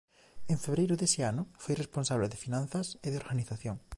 En 0.51 0.57
febreiro 0.65 0.95
dese 0.97 1.21
ano 1.31 1.43
foi 1.63 1.73
responsable 1.77 2.27
de 2.29 2.41
finanzas 2.45 2.87
e 3.05 3.07
de 3.11 3.19
organización. 3.23 3.75